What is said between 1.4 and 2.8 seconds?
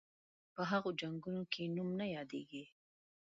کې نوم نه یادیږي.